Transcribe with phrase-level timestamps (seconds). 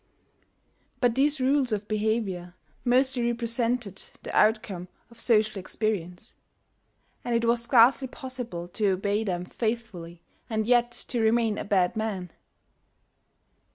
[0.99, 6.37] But these rules of behaviour mostly represented the outcome of social experience;
[7.23, 11.95] and it was scarcely possible to obey them faithfully, and yet to remain a bad
[11.95, 12.31] man.